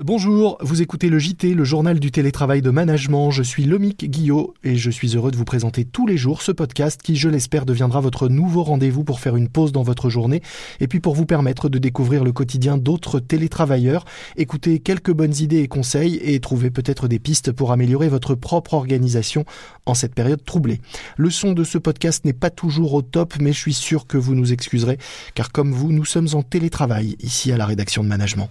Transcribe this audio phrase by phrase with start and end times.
[0.00, 3.30] Bonjour, vous écoutez le JT, le journal du télétravail de management.
[3.30, 6.50] Je suis Lomic Guillot et je suis heureux de vous présenter tous les jours ce
[6.50, 10.42] podcast qui, je l'espère, deviendra votre nouveau rendez-vous pour faire une pause dans votre journée
[10.80, 14.04] et puis pour vous permettre de découvrir le quotidien d'autres télétravailleurs,
[14.36, 18.74] écouter quelques bonnes idées et conseils et trouver peut-être des pistes pour améliorer votre propre
[18.74, 19.44] organisation
[19.86, 20.80] en cette période troublée.
[21.16, 24.18] Le son de ce podcast n'est pas toujours au top, mais je suis sûr que
[24.18, 24.98] vous nous excuserez
[25.36, 28.50] car comme vous, nous sommes en télétravail ici à la rédaction de management.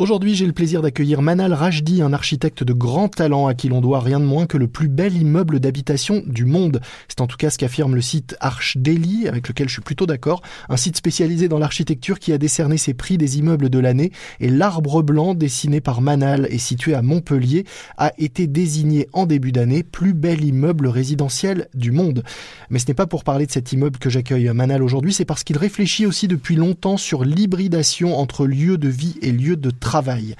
[0.00, 3.80] Aujourd'hui, j'ai le plaisir d'accueillir Manal Rajdi, un architecte de grand talent à qui l'on
[3.80, 6.80] doit rien de moins que le plus bel immeuble d'habitation du monde.
[7.08, 8.78] C'est en tout cas ce qu'affirme le site Arch
[9.26, 12.94] avec lequel je suis plutôt d'accord, un site spécialisé dans l'architecture qui a décerné ses
[12.94, 14.12] prix des immeubles de l'année.
[14.38, 17.64] Et l'arbre blanc dessiné par Manal et situé à Montpellier
[17.96, 22.22] a été désigné en début d'année plus bel immeuble résidentiel du monde.
[22.70, 25.42] Mais ce n'est pas pour parler de cet immeuble que j'accueille Manal aujourd'hui, c'est parce
[25.42, 29.87] qu'il réfléchit aussi depuis longtemps sur l'hybridation entre lieu de vie et lieu de travail
[29.88, 30.36] travail.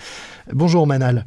[0.53, 1.25] Bonjour Manal.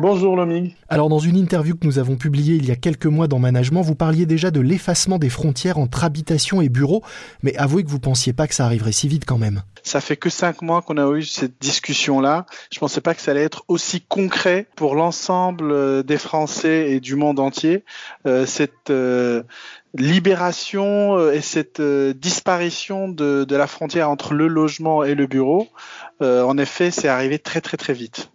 [0.00, 0.72] Bonjour Loming.
[0.88, 3.82] Alors dans une interview que nous avons publiée il y a quelques mois dans Management,
[3.82, 7.04] vous parliez déjà de l'effacement des frontières entre habitation et bureau,
[7.44, 9.62] mais avouez que vous pensiez pas que ça arriverait si vite quand même.
[9.82, 12.46] Ça fait que cinq mois qu'on a eu cette discussion-là.
[12.72, 17.00] Je pensais pas que ça allait être aussi concret pour l'ensemble euh, des Français et
[17.00, 17.84] du monde entier.
[18.26, 19.42] Euh, cette euh,
[19.94, 25.68] libération et cette disparition de, de, la frontière entre le logement et le bureau,
[26.20, 28.30] en effet, c'est arrivé très très très vite.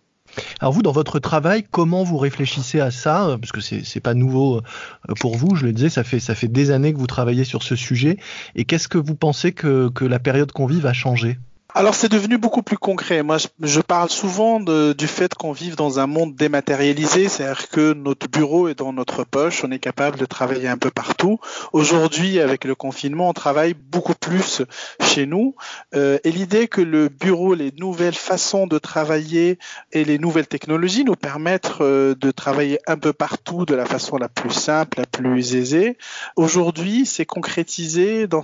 [0.59, 3.37] Alors vous, dans votre travail, comment vous réfléchissez à ça?
[3.39, 6.47] Parce que c'est pas nouveau euh, pour vous, je le disais, ça fait, ça fait
[6.47, 8.17] des années que vous travaillez sur ce sujet.
[8.55, 11.37] Et qu'est-ce que vous pensez que, que la période qu'on vit va changer
[11.73, 13.21] alors c'est devenu beaucoup plus concret.
[13.21, 18.29] Moi, je, parle souvent du fait qu'on vive dans un monde dématérialisé, c'est-à-dire que notre
[18.29, 21.37] bureau est dans notre poche, on est capable de travailler un peu partout.
[21.73, 24.61] Aujourd'hui, avec le confinement, on travaille beaucoup plus
[25.01, 25.55] chez nous.
[25.95, 29.59] Euh, et l'idée que le bureau, les nouvelles façons de travailler
[29.91, 34.15] et les nouvelles technologies nous permettent euh, de travailler un peu partout de la façon
[34.15, 35.97] la plus simple, la plus aisée.
[36.37, 38.43] Aujourd'hui, c'est concrétisé dans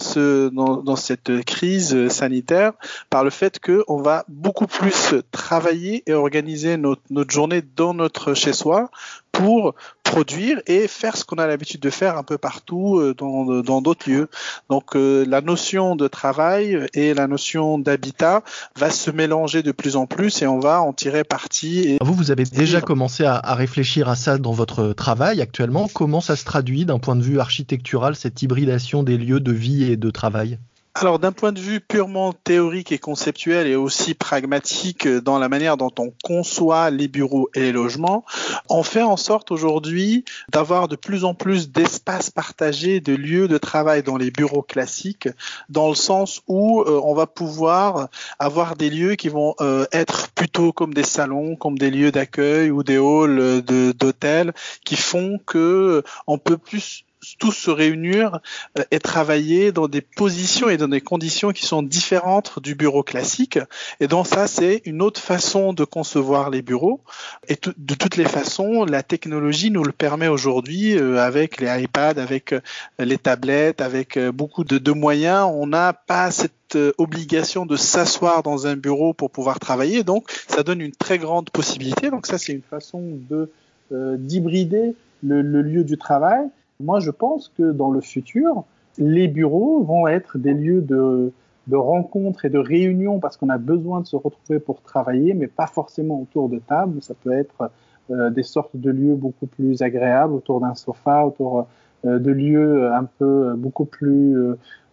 [0.97, 2.73] cette crise sanitaire
[3.11, 8.33] par le fait qu'on va beaucoup plus travailler et organiser notre, notre journée dans notre
[8.33, 8.89] chez-soi
[9.33, 13.81] pour produire et faire ce qu'on a l'habitude de faire un peu partout euh, dans
[13.81, 14.29] d'autres lieux.
[14.69, 18.43] Donc euh, la notion de travail et la notion d'habitat
[18.77, 21.97] va se mélanger de plus en plus et on va en tirer parti.
[22.01, 25.89] Vous, vous avez déjà commencé à, à réfléchir à ça dans votre travail actuellement.
[25.93, 29.83] Comment ça se traduit d'un point de vue architectural, cette hybridation des lieux de vie
[29.83, 30.59] et de travail?
[30.93, 35.77] Alors d'un point de vue purement théorique et conceptuel et aussi pragmatique dans la manière
[35.77, 38.25] dont on conçoit les bureaux et les logements,
[38.69, 43.57] on fait en sorte aujourd'hui d'avoir de plus en plus d'espaces partagés, de lieux de
[43.57, 45.29] travail dans les bureaux classiques,
[45.69, 50.29] dans le sens où euh, on va pouvoir avoir des lieux qui vont euh, être
[50.31, 54.53] plutôt comme des salons, comme des lieux d'accueil ou des halls d'hôtels,
[54.83, 57.05] qui font que on peut plus
[57.39, 58.39] tous se réunir
[58.77, 63.03] euh, et travailler dans des positions et dans des conditions qui sont différentes du bureau
[63.03, 63.59] classique.
[63.99, 67.01] Et donc ça, c'est une autre façon de concevoir les bureaux.
[67.47, 72.19] Et de toutes les façons, la technologie nous le permet aujourd'hui euh, avec les iPads,
[72.21, 72.61] avec euh,
[72.99, 75.49] les tablettes, avec beaucoup de, de moyens.
[75.51, 80.03] On n'a pas cette obligation de s'asseoir dans un bureau pour pouvoir travailler.
[80.03, 82.09] Donc, ça donne une très grande possibilité.
[82.09, 83.51] Donc, ça, c'est une façon de
[83.91, 86.47] d'hybrider le, le, lieu du travail.
[86.81, 88.63] Moi, je pense que dans le futur,
[88.97, 91.31] les bureaux vont être des lieux de,
[91.67, 95.47] de rencontres et de réunions parce qu'on a besoin de se retrouver pour travailler, mais
[95.47, 97.01] pas forcément autour de table.
[97.01, 97.71] Ça peut être
[98.09, 101.67] euh, des sortes de lieux beaucoup plus agréables autour d'un sofa, autour
[102.05, 104.35] euh, de lieux un peu euh, beaucoup plus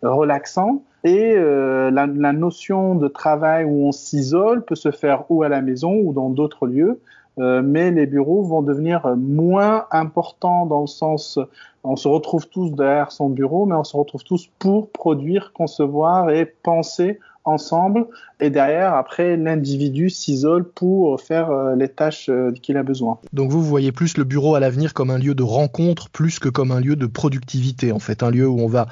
[0.02, 0.82] relaxants.
[1.04, 5.94] Et la, notion de travail où on s'isole peut se faire ou à la maison
[5.94, 7.00] ou dans d'autres lieux.
[7.38, 11.38] Euh, mais les bureaux vont devenir moins importants dans le sens,
[11.84, 16.30] on se retrouve tous derrière son bureau, mais on se retrouve tous pour produire, concevoir
[16.30, 18.06] et penser ensemble.
[18.40, 23.18] Et derrière, après, l'individu s'isole pour faire euh, les tâches euh, qu'il a besoin.
[23.32, 26.38] Donc vous, vous voyez plus le bureau à l'avenir comme un lieu de rencontre plus
[26.38, 28.86] que comme un lieu de productivité, en fait, un lieu où on va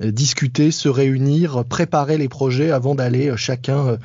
[0.00, 3.98] discuter, se réunir, préparer les projets avant d'aller chacun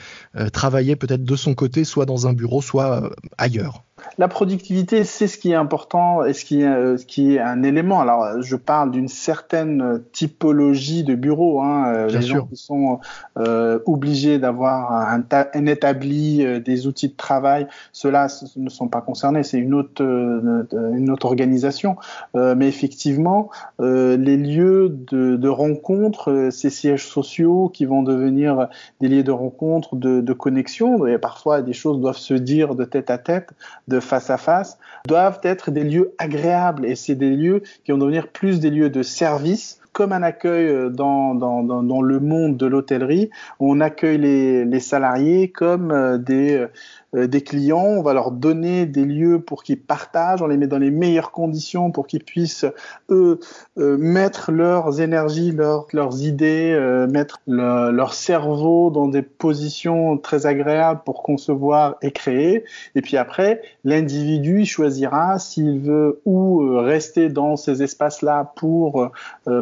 [0.54, 3.84] travailler peut-être de son côté, soit dans un bureau, soit ailleurs.
[4.18, 7.40] La productivité, c'est ce qui est important et ce qui est, euh, ce qui est
[7.40, 8.00] un élément.
[8.00, 11.62] Alors, je parle d'une certaine typologie de bureaux.
[11.62, 11.94] Hein.
[11.94, 13.00] Euh, les gens qui sont
[13.38, 19.44] euh, obligés d'avoir un, un, établi, des outils de travail, ceux-là ne sont pas concernés.
[19.44, 21.98] C'est une autre, une autre organisation.
[22.34, 23.50] mais effectivement,
[23.80, 28.68] les lieux de, de rencontre, ces sièges sociaux qui vont devenir
[29.02, 32.86] des lieux de rencontre, de, de connexion, et parfois des choses doivent se dire de
[32.86, 33.50] tête à tête,
[33.88, 34.78] de face à face,
[35.08, 36.86] doivent être des lieux agréables.
[36.86, 39.80] Et c'est des lieux qui vont devenir plus des lieux de service.
[39.94, 43.30] Comme un accueil euh, dans, dans, dans, le monde de l'hôtellerie,
[43.62, 46.68] on accueille les, les, salariés comme euh, des, euh,
[47.16, 50.78] des clients, on va leur donner des lieux pour qu'ils partagent, on les met dans
[50.78, 52.66] les meilleures conditions pour qu'ils puissent,
[53.10, 53.40] eux,
[53.78, 56.78] mettre leurs énergies, leurs, leurs idées,
[57.10, 62.64] mettre leur cerveau dans des positions très agréables pour concevoir et créer.
[62.96, 69.10] Et puis après, l'individu choisira s'il veut ou rester dans ces espaces-là pour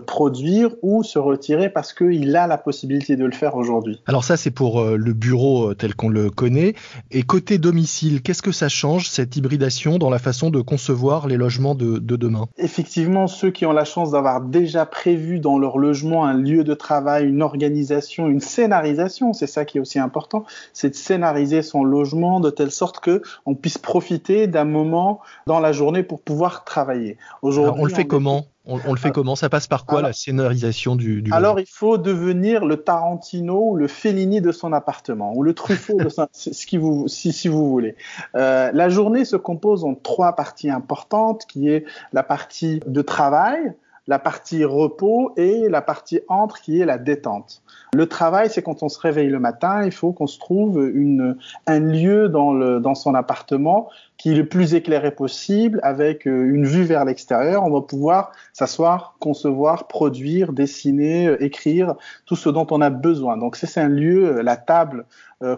[0.05, 4.01] produire ou se retirer parce qu'il a la possibilité de le faire aujourd'hui.
[4.07, 6.73] Alors ça, c'est pour euh, le bureau euh, tel qu'on le connaît.
[7.11, 11.37] Et côté domicile, qu'est-ce que ça change, cette hybridation, dans la façon de concevoir les
[11.37, 12.47] logements de, demain?
[12.57, 16.73] Effectivement, ceux qui ont la chance d'avoir déjà prévu dans leur logement un lieu de
[16.73, 21.83] travail, une organisation, une scénarisation, c'est ça qui est aussi important, c'est de scénariser son
[21.83, 26.63] logement de telle sorte que on puisse profiter d'un moment dans la journée pour pouvoir
[26.63, 27.17] travailler.
[27.41, 28.45] Aujourd'hui, on le fait comment?
[28.65, 29.35] On, le fait comment?
[29.35, 33.75] Ça passe par quoi la scénarisation du, du Alors il faut devenir le Tarantino ou
[33.75, 37.49] le Fellini de son appartement ou le Truffaut de son, ce qui vous, si, si
[37.49, 37.95] vous voulez.
[38.35, 43.73] Euh, la journée se compose en trois parties importantes, qui est la partie de travail,
[44.07, 47.61] la partie repos et la partie entre qui est la détente.
[47.93, 51.37] Le travail, c'est quand on se réveille le matin, il faut qu'on se trouve une,
[51.67, 56.53] un lieu dans, le, dans son appartement qui est le plus éclairé possible, avec euh,
[56.53, 57.63] une vue vers l'extérieur.
[57.63, 61.95] On va pouvoir s'asseoir, concevoir, produire, dessiner, euh, écrire,
[62.25, 63.37] tout ce dont on a besoin.
[63.37, 65.05] Donc c'est un lieu, euh, la table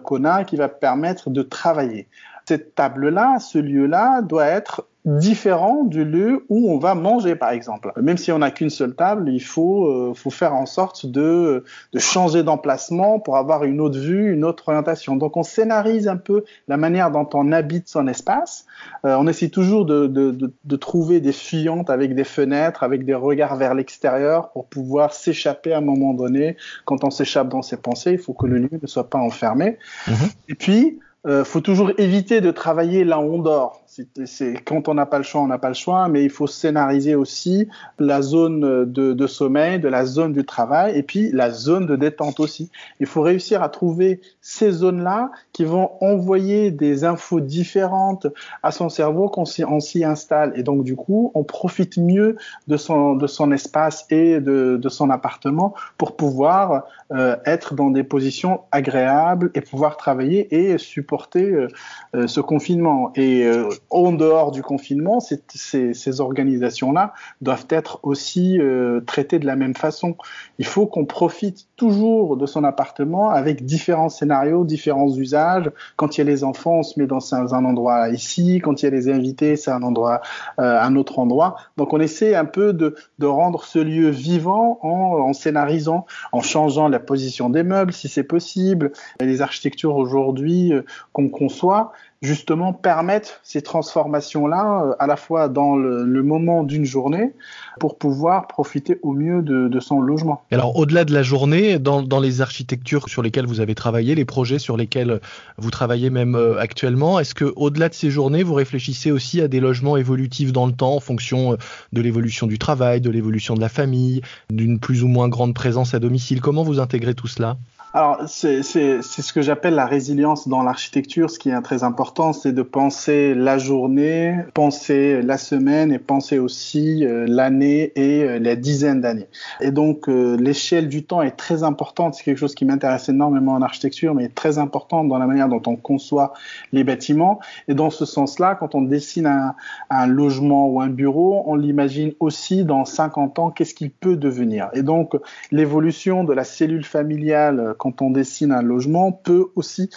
[0.02, 2.08] qu'on a, qui va permettre de travailler.
[2.46, 7.92] Cette table-là, ce lieu-là, doit être différent du lieu où on va manger, par exemple.
[7.96, 11.62] Même si on n'a qu'une seule table, il faut, euh, faut faire en sorte de,
[11.92, 15.14] de changer d'emplacement pour avoir une autre vue, une autre orientation.
[15.14, 18.66] Donc on scénarise un peu la manière dont on habite son espace.
[19.04, 23.04] Euh, on essaie toujours de, de, de, de, trouver des fuyantes avec des fenêtres, avec
[23.04, 26.56] des regards vers l'extérieur pour pouvoir s'échapper à un moment donné.
[26.84, 29.78] Quand on s'échappe dans ses pensées, il faut que le lieu ne soit pas enfermé.
[30.08, 30.34] Mm-hmm.
[30.48, 30.98] Et puis,
[31.44, 33.85] faut toujours éviter de travailler là où on dort.
[34.24, 36.46] C'est quand on n'a pas le choix, on n'a pas le choix, mais il faut
[36.46, 41.50] scénariser aussi la zone de, de, sommeil, de la zone du travail, et puis la
[41.50, 42.70] zone de détente aussi.
[43.00, 48.26] Il faut réussir à trouver ces zones-là qui vont envoyer des infos différentes
[48.62, 50.52] à son cerveau quand on s'y installe.
[50.56, 52.36] Et donc du coup, on profite mieux
[52.68, 57.90] de son de son espace et de, de son appartement pour pouvoir euh, être dans
[57.90, 61.68] des positions agréables et pouvoir travailler et supporter euh,
[62.16, 63.12] euh, ce confinement.
[63.14, 63.48] Et
[63.90, 68.58] en dehors du confinement, ces, organisations-là doivent être aussi
[69.06, 70.16] traitées de la même façon.
[70.58, 75.70] Il faut qu'on profite toujours de son appartement avec différents scénarios, différents usages.
[75.96, 78.60] Quand il y a les enfants, on se met dans un, endroit ici.
[78.62, 80.20] Quand il y a les invités, c'est un endroit,
[80.58, 81.56] un autre endroit.
[81.76, 86.88] Donc on essaie un peu de, rendre ce lieu vivant en, en scénarisant, en changeant
[86.88, 88.92] la position des meubles si c'est possible.
[89.20, 95.76] Les architectures aujourd'hui euh, qu'on conçoit justement permettent ces transformations-là euh, à la fois dans
[95.76, 97.32] le, moment d'une journée
[97.78, 100.42] pour pouvoir profiter au mieux de, son logement.
[100.50, 104.24] Alors au-delà de la journée, dans, dans, les architectures sur lesquelles vous avez travaillé, les
[104.24, 105.20] projets sur lesquels
[105.58, 109.48] vous travaillez même euh, actuellement, est-ce que au-delà de ces journées, vous réfléchissez aussi à
[109.48, 111.56] des logements évolutifs dans le temps en fonction euh,
[111.92, 115.94] de l'évolution du travail, de l'évolution de la famille, d'une plus ou moins grande présence
[115.94, 116.40] à domicile?
[116.40, 117.56] Comment vous intégrez tout cela?
[117.96, 121.30] Alors, c'est ce que j'appelle la résilience dans l'architecture.
[121.30, 126.38] Ce qui est très important, c'est de penser la journée, penser la semaine et penser
[126.38, 129.28] aussi euh, l'année et euh, les dizaines d'années.
[129.62, 132.16] Et donc, euh, l'échelle du temps est très importante.
[132.16, 135.62] C'est quelque chose qui m'intéresse énormément en architecture, mais très importante dans la manière dont
[135.64, 136.34] on conçoit
[136.72, 137.40] les bâtiments.
[137.66, 139.54] Et dans ce sens-là, quand on dessine
[139.88, 144.68] un, logement ou un bureau, on l'imagine aussi dans 50 ans, qu'est-ce qu'il peut devenir.
[144.74, 145.16] Et donc,
[145.50, 149.90] l'évolution de la cellule familiale on dessine un logement, peut aussi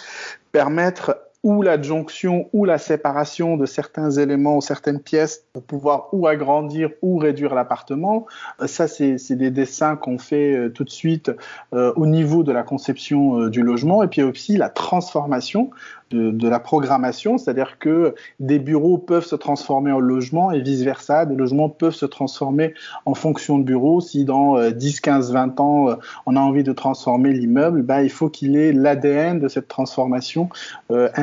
[0.52, 6.26] permettre ou l'adjonction ou la séparation de certains éléments ou certaines pièces pour pouvoir ou
[6.26, 8.26] agrandir ou réduire l'appartement.
[8.60, 11.30] Euh, ça, c'est des dessins qu'on fait euh, tout de suite
[11.72, 14.02] euh, au niveau de la conception du logement.
[14.02, 15.70] Et puis aussi la transformation
[16.10, 21.36] de, la programmation, c'est-à-dire que des bureaux peuvent se transformer en logements et vice-versa, des
[21.36, 22.74] logements peuvent se transformer
[23.06, 24.00] en fonction de bureaux.
[24.00, 28.28] Si dans 10, 15, 20 ans, on a envie de transformer l'immeuble, bah, il faut
[28.28, 30.48] qu'il ait l'ADN de cette transformation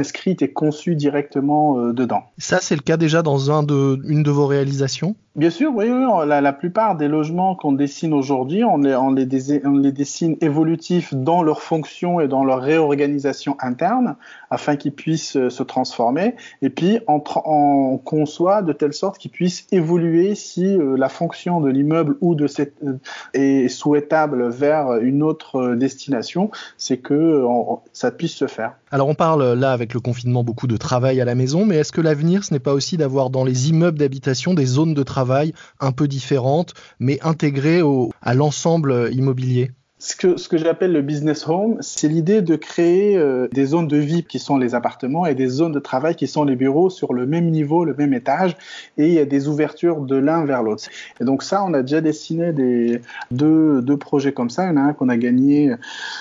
[0.08, 2.24] inscrite et conçue directement euh, dedans.
[2.38, 5.16] Ça, c'est le cas déjà dans un de, une de vos réalisations?
[5.38, 5.88] Bien sûr, oui,
[6.26, 11.62] La, plupart des logements qu'on dessine aujourd'hui, on les, on, les dessine évolutifs dans leur
[11.62, 14.16] fonction et dans leur réorganisation interne,
[14.50, 16.34] afin qu'ils puissent euh, se transformer.
[16.64, 21.62] Et puis, on, on conçoit de telle sorte qu'ils puissent évoluer si euh, la fonction
[21.62, 22.98] de l'immeuble ou de cette euh,
[23.36, 27.46] est souhaitable vers une autre destination, c'est que
[27.94, 28.74] ça puisse se faire.
[28.90, 31.92] Alors, on parle là avec le confinement beaucoup de travail à la maison, mais est-ce
[31.92, 35.54] que l'avenir, ce n'est pas aussi d'avoir dans les immeubles d'habitation des zones de travail
[35.80, 37.82] un peu différentes, mais intégrées
[38.22, 39.72] à l'ensemble immobilier?
[40.00, 43.88] Ce que, ce que j'appelle le business home, c'est l'idée de créer euh, des zones
[43.88, 46.92] de vie qui sont les appartements et des zones de travail qui sont les bureaux
[46.92, 48.56] sur le même niveau, le même étage,
[49.00, 50.84] et il y a des ouvertures de l'un vers l'autre.
[51.20, 53.02] Et donc ça, on a déjà dessiné des,
[53.32, 54.66] deux, deux projets comme ça.
[54.66, 55.74] Il y en a un qu'on a gagné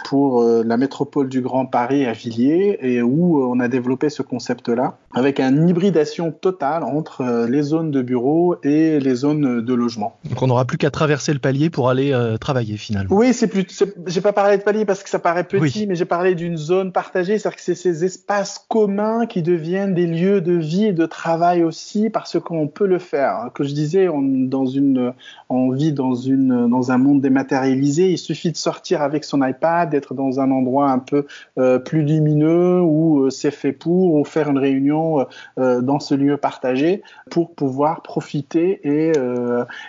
[0.06, 4.08] pour euh, la métropole du Grand Paris à Villiers, et où euh, on a développé
[4.08, 9.74] ce concept-là, avec une hybridation totale entre les zones de bureaux et les zones de
[9.74, 10.16] logement.
[10.28, 13.14] Donc on n'aura plus qu'à traverser le palier pour aller travailler finalement.
[13.14, 13.65] Oui, c'est plus
[14.06, 16.92] j'ai pas parlé de palier parce que ça paraît petit, mais j'ai parlé d'une zone
[16.92, 21.06] partagée, c'est-à-dire que c'est ces espaces communs qui deviennent des lieux de vie et de
[21.06, 23.50] travail aussi, parce qu'on peut le faire.
[23.54, 25.12] Que je disais, on, dans une,
[25.48, 28.10] on vit dans une, dans un monde dématérialisé.
[28.10, 31.26] Il suffit de sortir avec son iPad, d'être dans un endroit un peu
[31.58, 35.26] euh, plus lumineux où euh, c'est fait pour, ou faire une réunion
[35.58, 39.12] euh, dans ce lieu partagé pour pouvoir profiter et,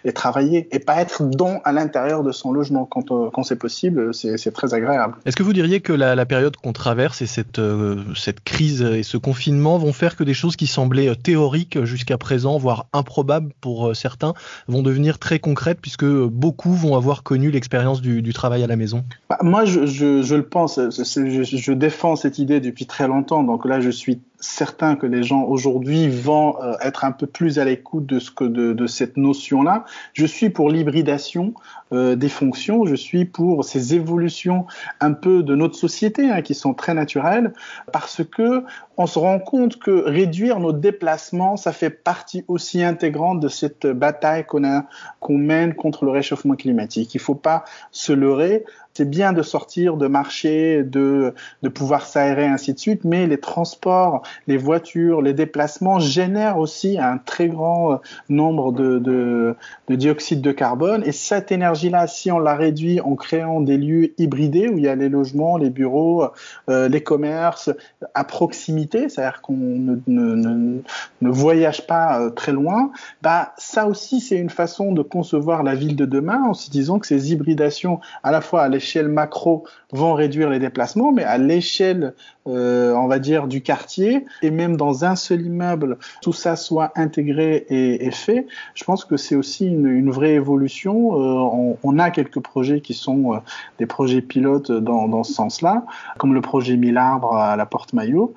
[0.05, 3.66] et travailler et pas être dans à l'intérieur de son logement quand, quand c'est possible
[3.67, 5.15] c'est très agréable.
[5.25, 9.03] Est-ce que vous diriez que la, période qu'on traverse et cette, euh, cette crise et
[9.03, 13.53] ce confinement vont faire que des choses qui semblaient euh, théoriques jusqu'à présent, voire improbables
[13.61, 14.33] pour euh, certains,
[14.67, 19.03] vont devenir très concrètes puisque beaucoup vont avoir connu l'expérience du, travail à la maison?
[19.29, 23.65] Bah, Moi, je, je, le pense, je, je, défends cette idée depuis très longtemps, donc
[23.65, 27.65] là, je suis certain que les gens aujourd'hui vont euh, être un peu plus à
[27.65, 29.85] l'écoute de ce de, de cette notion-là.
[30.13, 31.53] Je suis pour l'hybridation
[31.91, 32.85] euh, des fonctions.
[32.85, 34.65] Je suis pour ces évolutions
[34.99, 37.53] un peu de notre société hein, qui sont très naturelles
[37.91, 38.63] parce que
[38.97, 43.85] on se rend compte que réduire nos déplacements, ça fait partie aussi intégrante de cette
[43.85, 47.13] bataille qu'on mène contre le réchauffement climatique.
[47.13, 48.65] Il faut pas se leurrer
[48.97, 51.35] c'est bien de sortir, de marcher, de,
[51.75, 57.19] pouvoir s'aérer, ainsi de suite, mais les transports, les voitures, les déplacements génèrent aussi un
[57.19, 57.95] très grand euh,
[58.29, 59.55] nombre de, de,
[59.87, 61.03] de dioxyde de carbone.
[61.05, 64.87] Et cette énergie-là, si on la réduit en créant des lieux hybridés où il y
[64.87, 66.23] a les logements, les bureaux,
[66.69, 67.69] euh, les commerces
[68.15, 70.81] à proximité, c'est-à-dire qu'on ne,
[71.21, 75.95] voyage pas euh, très loin, bah, ça aussi, c'est une façon de concevoir la ville
[75.95, 79.67] de demain en se disant que ces hybridations, à la fois à l'échelle l'échelle macro
[79.91, 82.13] vont réduire les déplacements, mais à l'échelle,
[82.47, 86.91] euh, on va dire, du quartier, et même dans un seul immeuble, tout ça soit
[86.95, 91.19] intégré et, fait, je pense que c'est aussi une, vraie évolution.
[91.19, 93.37] Euh, on, a quelques projets qui sont euh,
[93.79, 95.83] des projets pilotes dans, ce sens-là,
[96.17, 98.33] comme le projet Mille arbres à la Porte Maillot.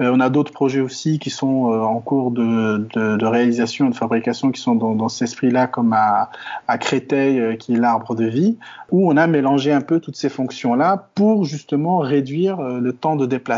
[0.00, 4.60] on a d'autres projets aussi qui sont en cours de, réalisation et de fabrication qui
[4.60, 6.30] sont dans, cet esprit-là, comme à,
[6.78, 8.56] Créteil, qui est l'arbre de vie,
[8.90, 13.26] où on a mélangé un peu toutes ces fonctions-là pour justement réduire le temps de
[13.26, 13.51] déplacement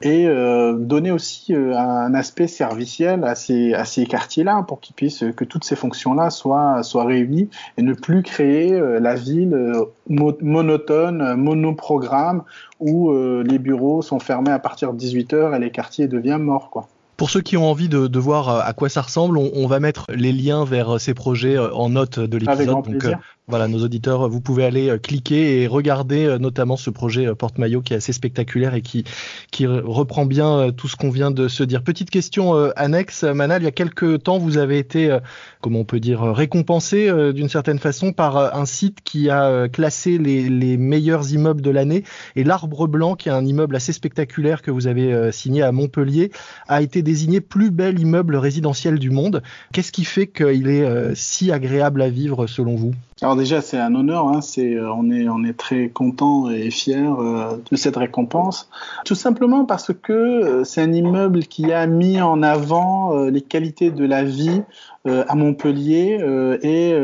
[0.00, 4.94] et euh, donner aussi euh, un aspect serviciel à ces, à ces quartiers-là pour qu'ils
[4.94, 7.48] puissent que toutes ces fonctions-là soient, soient réunies
[7.78, 9.56] et ne plus créer la ville
[10.08, 12.42] monotone, monoprogramme
[12.80, 16.70] où les bureaux sont fermés à partir de 18h et les quartiers deviennent morts.
[16.70, 16.88] Quoi.
[17.16, 19.80] Pour ceux qui ont envie de, de voir à quoi ça ressemble, on, on, va
[19.80, 22.66] mettre les liens vers ces projets en note de l'épisode.
[22.66, 23.06] Donc,
[23.52, 27.34] voilà, nos auditeurs, vous pouvez aller euh, cliquer et regarder euh, notamment ce projet euh,
[27.34, 29.04] porte-maillot qui est assez spectaculaire et qui,
[29.66, 31.82] reprend bien tout ce qu'on vient de se dire.
[31.84, 35.16] Petite question annexe, Manal, il y a quelques temps, vous avez été,
[35.60, 40.76] comment on peut dire, récompensé d'une certaine façon par un site qui a classé les,
[40.76, 42.02] meilleurs immeubles de l'année
[42.34, 46.32] et l'Arbre Blanc, qui est un immeuble assez spectaculaire que vous avez signé à Montpellier,
[46.66, 49.42] a été désigné plus bel immeuble résidentiel du monde.
[49.72, 52.94] Qu'est-ce qui fait qu'il est si agréable à vivre selon vous?
[53.42, 54.28] Déjà, c'est un honneur.
[54.28, 58.70] Hein, euh, on est, on est très content et fier euh, de cette récompense.
[59.04, 63.90] Tout simplement parce que euh, c'est un immeuble qui a mis en avant les qualités
[63.90, 64.62] de la vie
[65.04, 66.18] à Montpellier
[66.62, 66.94] et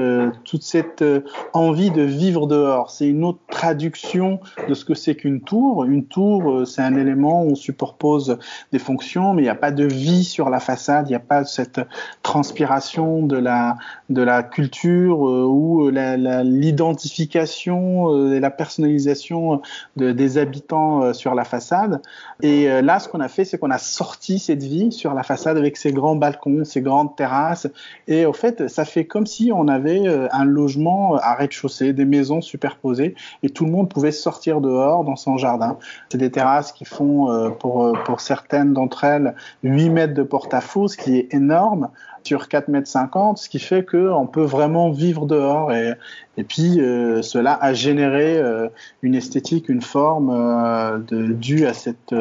[0.44, 1.04] toute cette
[1.52, 2.90] envie de vivre dehors.
[2.90, 4.38] C'est une autre traduction
[4.68, 5.82] de ce que c'est qu'une tour.
[5.84, 8.38] Une tour, c'est un élément où on superpose
[8.72, 11.20] des fonctions, mais il n'y a pas de vie sur la façade, il n'y a
[11.20, 11.80] pas cette
[12.22, 13.76] transpiration de la,
[14.10, 19.62] de la culture ou l'identification et la personnalisation
[19.96, 22.00] de, des habitants sur la façade.
[22.42, 25.56] Et là, ce qu'on a fait, c'est qu'on a sorti cette vie sur la façade
[25.56, 27.66] avec ses grands balcons, ses grandes terrasses.
[28.06, 32.04] Et au fait, ça fait comme si on avait euh, un logement à rez-de-chaussée, des
[32.04, 35.78] maisons superposées, et tout le monde pouvait sortir dehors dans son jardin.
[36.10, 40.22] C'est des terrasses qui font, euh, pour, euh, pour certaines d'entre elles, 8 mètres de
[40.22, 41.88] porte-à-faux, ce qui est énorme
[42.28, 45.72] sur 4 mètres 50, ce qui fait qu'on peut vraiment vivre dehors.
[45.72, 45.94] Et,
[46.36, 48.68] et puis, euh, cela a généré euh,
[49.02, 52.14] une esthétique, une forme euh, due à cette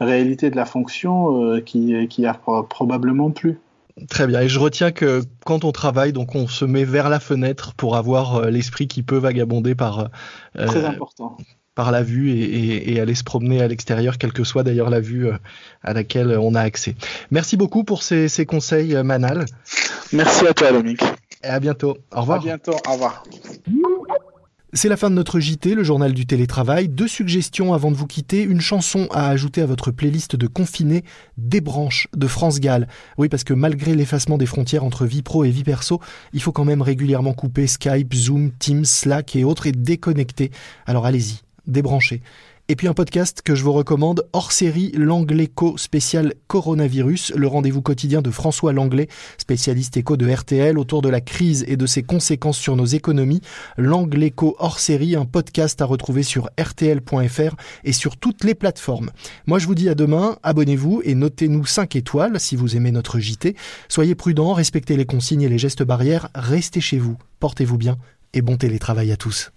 [0.00, 3.58] réalité de la fonction qui, qui a probablement plu.
[4.08, 4.40] Très bien.
[4.40, 7.96] Et je retiens que quand on travaille, donc on se met vers la fenêtre pour
[7.96, 10.10] avoir l'esprit qui peut vagabonder par.
[10.54, 11.36] Très important
[11.74, 15.28] par la vue et, aller se promener à l'extérieur, quelle que soit d'ailleurs la vue
[15.28, 15.38] euh,
[15.82, 16.94] à laquelle on a accès.
[17.30, 19.46] Merci beaucoup pour ces, conseils, euh, Manal.
[20.12, 21.02] Merci à toi, Dominique.
[21.42, 21.96] Et à bientôt.
[22.14, 22.40] Au revoir.
[22.40, 22.76] À bientôt.
[22.86, 23.24] Au revoir.
[24.74, 26.88] C'est la fin de notre JT, le journal du télétravail.
[26.88, 28.42] Deux suggestions avant de vous quitter.
[28.42, 31.04] Une chanson à ajouter à votre playlist de confinés,
[31.36, 32.88] Des de France Gall.
[33.18, 36.00] Oui, parce que malgré l'effacement des frontières entre vie pro et vie perso,
[36.32, 40.50] il faut quand même régulièrement couper Skype, Zoom, Teams, Slack et autres et déconnecter.
[40.86, 42.22] Alors allez-y, débranché.
[42.72, 47.82] Et puis un podcast que je vous recommande, hors série L'Angléco spécial coronavirus, le rendez-vous
[47.82, 52.02] quotidien de François Langlais, spécialiste éco de RTL, autour de la crise et de ses
[52.02, 53.42] conséquences sur nos économies.
[53.76, 59.10] L'Angléco hors série, un podcast à retrouver sur rtl.fr et sur toutes les plateformes.
[59.44, 63.18] Moi je vous dis à demain, abonnez-vous et notez-nous 5 étoiles si vous aimez notre
[63.20, 63.54] JT.
[63.90, 67.98] Soyez prudents, respectez les consignes et les gestes barrières, restez chez vous, portez-vous bien
[68.32, 69.52] et bon télétravail à tous.